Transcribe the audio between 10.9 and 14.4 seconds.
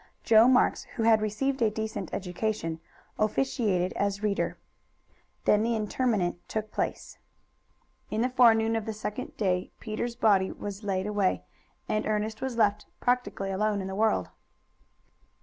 away, and Ernest was left practically alone in the world.